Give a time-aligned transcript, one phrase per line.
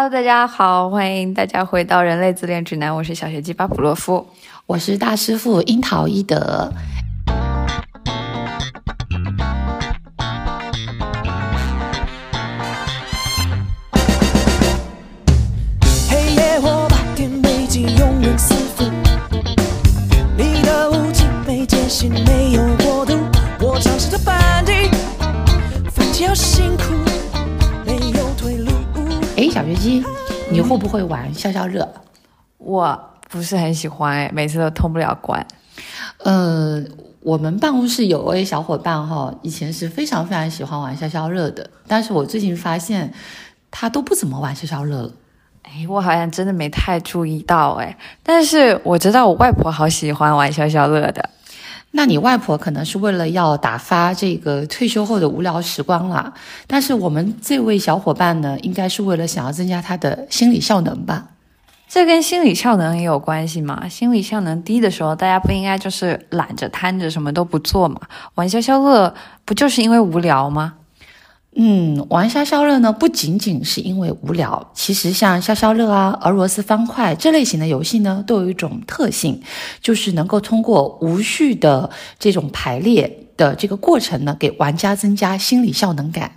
[0.00, 4.24] Hello，大家好，欢迎大家回到人类自恋指南，我是小学鸡巴普洛夫，
[4.64, 6.72] 我是大师傅樱桃伊德。
[30.68, 31.88] 会不会玩消消乐？
[32.58, 35.46] 我不是很喜欢哎，每次都通不了关。
[36.18, 36.84] 呃，
[37.20, 43.14] 我们办公室有位小伙伴哈，以前是非常非常喜欢玩消消乐的，但是我最近发现
[43.70, 45.12] 他都不怎么玩消消乐了。
[45.62, 51.30] 哎，我好像真的没太注意到哎，但是我知道我外婆好喜欢玩消消乐的。
[51.98, 56.32] 那你外婆可能是为了要打发这个退休后的无聊时光了，
[56.68, 61.26] 但是我们这位小伙伴呢，应该是为了想要增加他的心理效能吧？
[61.88, 63.88] 这跟心理效能也有关系嘛？
[63.88, 68.00] 心理效能低的时候，大家不应该就是懒着瘫着什么都不做嘛？
[68.36, 69.12] 玩消消乐
[69.44, 70.74] 不就是因为无聊吗？
[71.56, 79.40] 嗯，玩消消乐呢，不仅仅是因为无聊，其实像消消乐啊、俄罗斯方块这类型的游戏呢，都有一种特性，
[79.80, 86.32] 就是能够通过无序的这种排列的这个过程呢，给玩家增加心理效能感。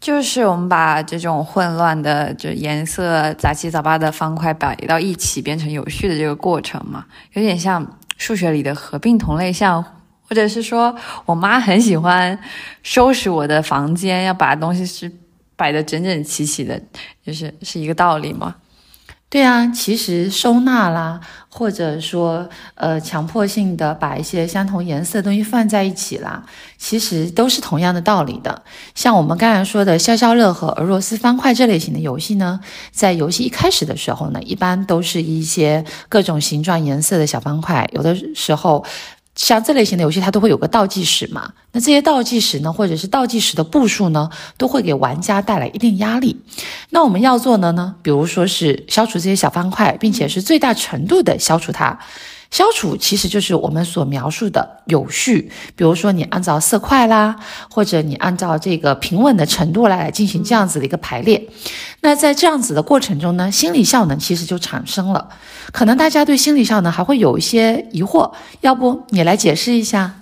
[0.00, 9.84] 就是我们把这种混乱的、就颜色杂七杂八的方块摆到一起，变成有序的这个过程嘛，有点像数学里的合并同类项，
[10.28, 10.94] 或者是说
[11.26, 12.38] 我妈很喜欢
[12.82, 15.10] 收拾我的房间，要把东西是
[15.56, 16.80] 摆得整整齐齐的，
[17.24, 18.56] 就是是一个道理吗？
[19.28, 26.44] 对啊，其实收纳啦，或者说呃强迫性的把一些相同颜色的东西放在一起啦，
[26.76, 28.62] 其实都是同样的道理的。
[28.94, 38.84] 像我们刚才说的消消乐和俄罗斯方块这类型的游戏呢，在游戏一开始的时候呢，一般都是一些各种形状、颜色的小方块，有的时候。
[39.34, 41.52] 像这类型的游戏，它都会有个倒计时嘛？
[41.72, 44.28] 那这些倒计时呢，或者是倒计时的步数呢，
[44.58, 46.38] 都会给玩家带来一定压力。
[46.90, 51.98] 那我们要做的呢，比如说是消除这些小方块，并且是最大程度的消除它。
[52.52, 57.34] 消除其实就是我们所描述的有序，比如说你按照色块啦，
[57.70, 61.48] 或者你按照这个平稳的程度来进行这样子的一个排列。
[62.02, 65.30] 那在这样子的过程中呢，心理效能其实就产生了。
[65.72, 68.30] 可能大家对心理效能还会有一些疑惑，
[68.60, 70.20] 要不你来解释一下？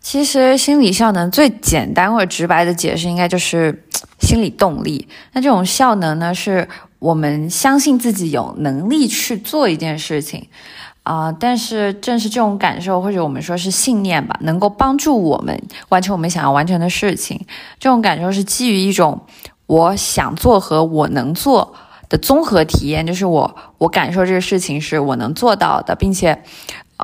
[0.00, 3.84] 其实心理效能最简单或者直白的解释，应该就是
[4.18, 5.06] 心理动力。
[5.34, 6.66] 那这种效能呢，是
[6.98, 10.48] 我们相信自己有能力去做一件事情。
[11.02, 11.32] 啊！
[11.32, 17.46] 但是正是这种感受，或者我们说是信念吧，能够帮助我们完成我们想要完成的事情。
[17.78, 19.20] 这种感受是基于一种
[19.66, 21.74] 我想做和我能做
[22.08, 26.42] 的综合体验，就是我我感受这个事情是我能做到的，并且，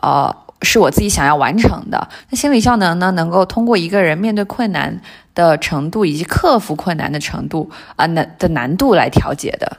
[0.02, 2.08] 呃，是我自己想要完成的。
[2.30, 5.00] 那心理效能呢，能够通过一个人面对困难
[5.34, 9.78] 的程度以及克服困难的程度啊难的难度来调节的。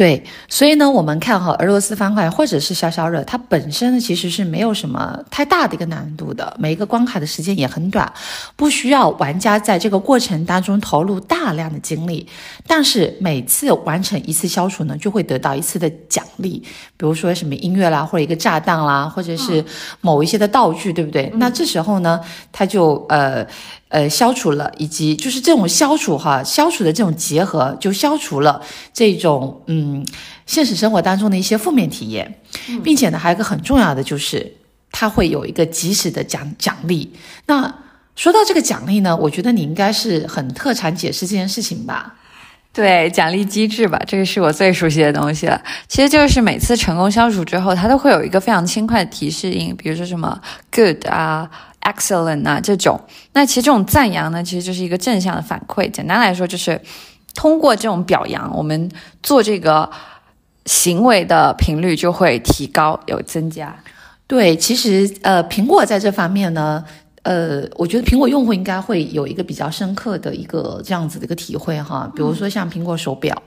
[0.00, 8.10] 对，所以呢，我们看哈，俄罗斯方块或者是消消乐，它本身呢其实是没有什么太大的一个难度的，每一个关卡的时间也很短，
[8.56, 12.26] 不需要玩家在这个过程当中投入大量的精力。
[12.66, 16.62] 但是每次完成一次消除呢，就会得到一次的奖励，
[16.96, 19.62] 比如说什么音乐啦，或者一个炸弹啦，或者是
[20.00, 21.30] 某一些的道具，对不对？
[21.34, 22.18] 那这时候呢，
[22.50, 23.46] 它就呃。
[23.90, 28.62] 呃，消除了，以及就是这种消除哈，消除的这种结合，就消除了
[28.94, 30.06] 这种嗯，
[30.46, 32.40] 现实生活当中的一些负面体验，
[32.84, 34.54] 并且呢，还有一个很重要的就是，
[34.92, 37.12] 它会有一个及时的奖奖励。
[37.46, 37.74] 那
[38.14, 42.14] 说到这个奖励呢，我觉得你应该是很特产解释这件事情吧？
[42.72, 45.60] 对，奖励机制吧，这个是我最熟悉的东西了。
[45.88, 50.40] 其实就是每次成功消除之后，它都会有一个非常轻快的提示音，比如说什么
[50.70, 51.50] good 啊。
[51.82, 53.00] Excellent 啊，这种，
[53.32, 55.90] 那其实这种赞扬呢，其实就是一个正向的反馈。
[55.90, 56.80] 简单来说，就是
[57.34, 58.90] 通过这种表扬，我们
[59.22, 59.90] 做这个
[60.66, 63.74] 行为的频率就会提高，有增加。
[64.26, 66.84] 对，其实呃，苹果在这方面呢，
[67.22, 72.10] 呃，我觉得苹果用户应该会有一个比较深刻的一个这样子的一个体会哈。
[72.14, 73.42] 比如说像苹果手表。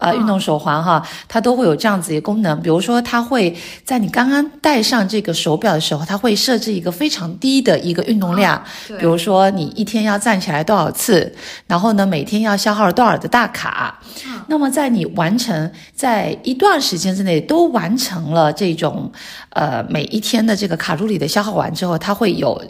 [0.00, 2.58] 呃，运动手环哈，它都会有这样子一个功能。
[2.62, 3.54] 比如说，它会
[3.84, 8.60] 在你刚刚戴上这个手表的时候，它会设置一个非常低的一个运动量。
[8.98, 11.32] 比如说，你一天要站起来多少次，
[11.66, 14.00] 然后呢，每天要消耗多少的大卡。
[14.48, 19.12] 那么，在你完成在一段时间之内都完成了这种，
[19.50, 22.60] 呃，每一天的这个卡路里的消耗完之后，它会有。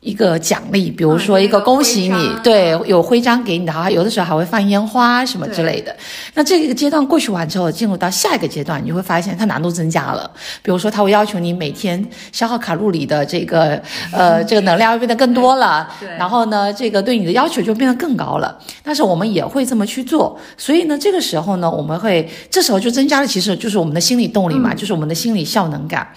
[0.00, 5.94] 一个奖励，比如说一个恭喜你，对，有徽章给你的，还有的时候还会放烟花什么之类的。
[6.32, 10.30] 那这个阶段过去完之后，进入到下一个阶段，你会发现它难度增加了。
[10.62, 12.02] 比如说，它会要求你每天
[12.32, 13.78] 消耗卡路里的这个
[14.10, 15.86] 呃这个能量会变得更多了，
[16.18, 18.58] 然后呢，这个对你的要求就变得更高了。
[18.82, 26.08] 但是我们也会这么去做，所以呢，这个时候呢，我们会这时候就增加了，其实就是我们的心理动力嘛，就是我们的心理效能感。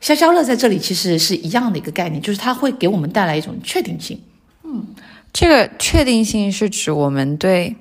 [0.00, 4.20] 消消乐在这里其实是一样的一个概念，就是它会给我们带来一种确定性。
[4.64, 4.86] 嗯
[5.32, 7.76] 这个确定性是指我们对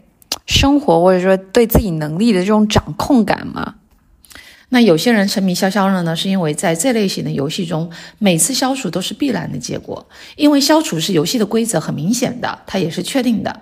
[0.45, 3.75] 生活或者说对自己能力的这种掌控感吗？
[4.69, 13.61] 那有些人沉迷消消乐呢，是因为在这类型的游戏中，每次消除都是必然的结果，因为消除是游戏的规则，很明显的，它也是确定的。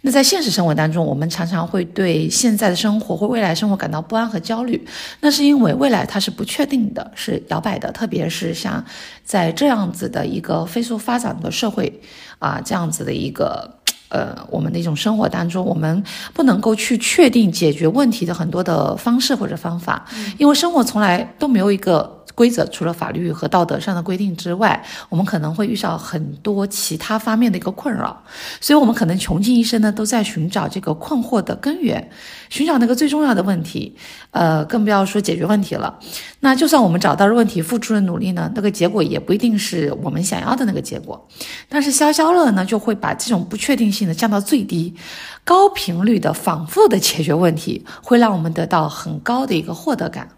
[0.00, 4.84] 那在现实生活当中，我们常常会对现在的生活或未来生活感到不安和焦虑，
[5.20, 8.84] 那是因为未来它是不确定的，是摇摆的，特别是像
[9.24, 12.00] 在这样子的一个飞速发展的社会
[12.38, 13.77] 啊，这样子的一个。
[14.08, 16.02] 呃，我们的一种生活当中，我们
[16.34, 20.04] 不能够去确定解决问题的很多的方式或者方法，
[20.38, 22.17] 因为生活从来都没有一个。
[22.38, 28.22] 规则除了法律和道德上的规定之外，我们可能会遇到很多其他方面的一个困扰，
[28.60, 32.08] 所以我们可能穷尽一生呢，都在寻找这个困惑的根源，
[32.48, 33.96] 寻找那个最重要的问题，
[34.30, 35.98] 呃，更不要说解决问题了。
[36.38, 41.28] 那就算我们找到了问题，付出了努力呢，那个结果也不一定是我们想要的那个结果。
[41.68, 44.94] 但是消消乐呢，就会把这种不确定性的降到最低，
[45.42, 50.28] 高频率的反复的解决问题，会让我们得到很高的一个获得感。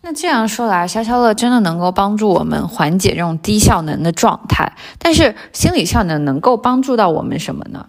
[0.00, 4.72] 那这样说来，消消乐真的能够帮助我们缓解这种低效能的状态。
[4.98, 7.86] 但是心理效能能够帮助到我们什么呢？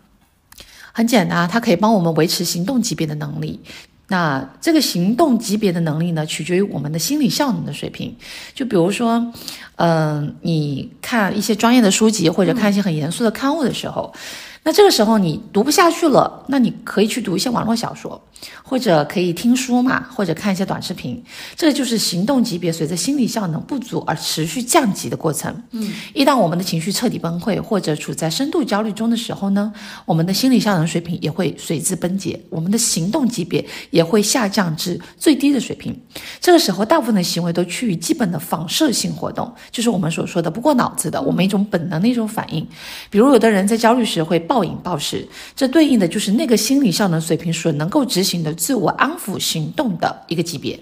[0.92, 3.62] 很简单，它可以帮我们维持行动级别的能力。
[4.08, 8.18] 那这个行动级别的能力呢，取决于我们的心理效能的水平。
[8.56, 9.32] 就比如说，
[9.76, 14.12] 嗯，你看一些专业的书籍或者看一些很严肃的刊物的时候。
[14.70, 18.22] 那这个时候你读不下去了，那你可以去读一些网络小说，
[18.62, 21.24] 或者可以听书嘛，或者看一些短视频。
[21.56, 25.52] 这就是行动级别随着心理效能不足而持续降级的过程。
[25.72, 29.74] 嗯，一旦我们的情绪彻底崩溃，或者处在深度焦虑中的时候呢，
[30.06, 36.00] 我们的心理效能水平也会随之崩解，我们的行动级别也会下降至最低的水平。
[36.40, 42.64] 这个时候，大部分的行为都趋于基本的反射性活动，就是我们所说的不过脑子的，我们一种本能的一种反应。
[43.10, 44.38] 比如，有的人在焦虑时会。
[44.50, 45.26] 暴暴饮暴食，
[45.56, 50.78] 这对应的就是那个心理效能水平所能够执行的自我安抚行动的一个级别，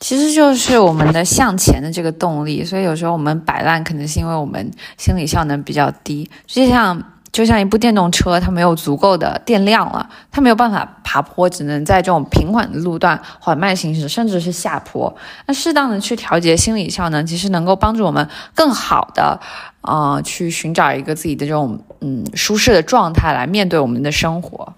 [0.00, 2.64] 其实就是我们的向前的这个动力。
[2.64, 6.30] 所以有时候我们摆烂，可能是因为我们心理效能比较低。
[6.46, 7.02] 就像
[7.32, 15.12] 就像一部电动车，它没有足够的电量了，它没有办法爬坡，只能在这种平缓的路段缓慢行驶，甚至是下坡。
[15.46, 19.40] 那适当的去调节心理效能，其实能够帮助我们更好的。
[19.80, 24.72] 啊，去寻找一个自己的这种嗯舒适的状态来面对我们的生活。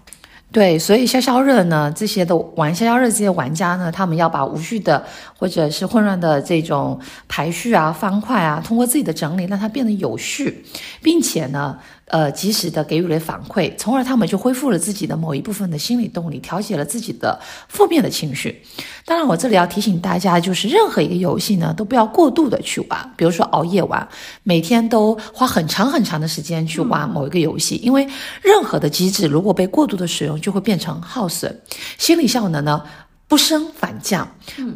[0.51, 5.05] 对，所以消消热呢，这些的玩消消热这些玩家呢，他们要把无序的
[5.39, 6.99] 或者是混乱的这种
[7.29, 10.65] 排序啊、方块啊，通过自己的整理，让它变得有序，
[11.03, 11.77] 并且呢。
[12.07, 18.63] 呃，及时的给予了反馈，从而他们就恢复了自己的某一部分的心理动力，调节了自己的负面的情绪。
[19.07, 24.07] 当然，我这里要提醒大家，就是任何一个游戏呢，都不要过度的去玩，比如说熬夜玩，
[24.43, 28.07] 每天都花很长很长的时间去玩某一个游戏，因为
[28.43, 31.59] 任何的机制如果被过度的使用，就会变成耗损，
[31.99, 32.83] 心理效能呢
[33.27, 34.29] 不升反降，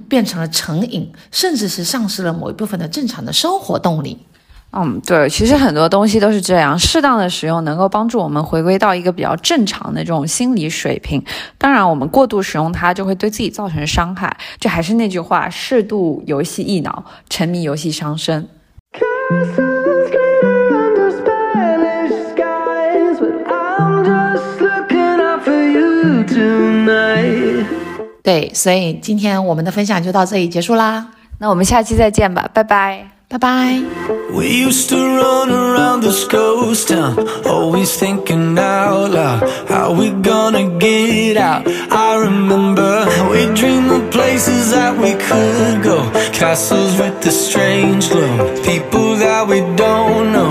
[0.09, 4.19] 变成了成瘾，甚至是丧失了某一部分的正常的生活动力。
[4.71, 11.25] 嗯，对，其实很多东西都是这样，适当的使用能够帮助我们回归到一个比较正常的这种心理水平。
[11.57, 14.37] 当然，我们过度使用它就会对自己造成伤害。
[14.61, 18.47] 这还是那句话，适度游戏益脑，沉迷游戏伤身。
[28.23, 31.09] 对，所以今天我们的分享就到这里结束啦。
[31.39, 33.18] 那我们下期再见吧，拜拜。
[33.29, 33.83] 拜拜。
[34.33, 41.37] We used to run around this ghost town, always thinking out loud, how we gonna get
[41.37, 41.67] out.
[41.91, 45.99] I remember we dreamed of places that we could go,
[46.33, 50.48] castles with a strange glow, people that we don't know.